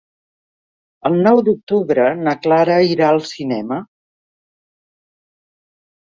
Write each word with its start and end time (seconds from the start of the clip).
El 1.09 1.17
nou 1.25 1.41
d'octubre 1.49 2.05
na 2.27 2.33
Clara 2.45 2.77
irà 2.93 3.09
al 3.09 3.21
cinema. 3.33 3.77